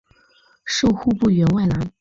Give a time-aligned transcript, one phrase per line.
[0.65, 1.87] 授户部员外郎。